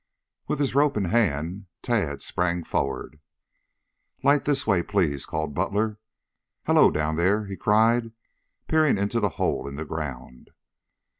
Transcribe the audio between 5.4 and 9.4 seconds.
Butler. "Hello, down there!" he cried, peering into the